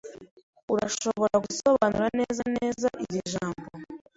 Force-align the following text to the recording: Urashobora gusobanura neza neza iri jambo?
Urashobora 0.73 1.35
gusobanura 1.45 2.07
neza 2.19 2.43
neza 2.57 2.87
iri 3.03 3.19
jambo? 3.33 3.65